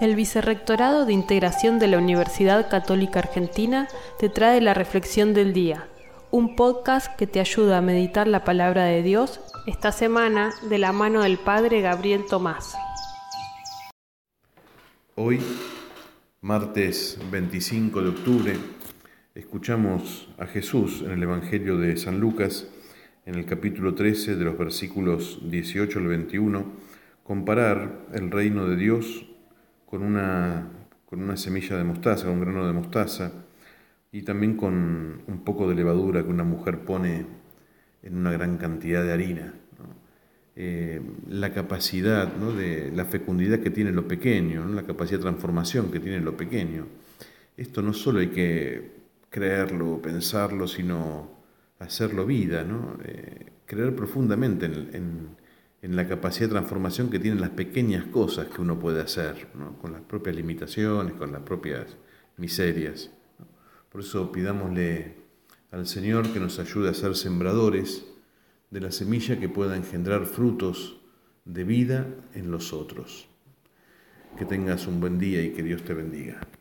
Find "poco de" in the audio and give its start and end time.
35.44-35.74